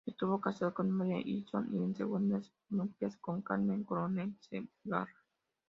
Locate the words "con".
0.73-0.89, 3.17-3.43